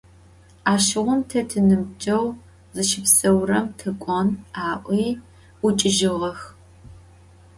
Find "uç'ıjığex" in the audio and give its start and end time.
5.61-6.39